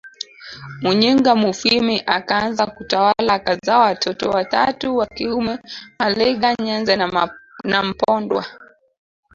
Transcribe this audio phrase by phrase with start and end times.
[0.83, 5.59] Muyinga mufwimi akaanza kutawala akazaa watoto watatu wa kiume
[5.99, 6.95] Maliga Nyenza
[7.63, 8.45] na Mpondwa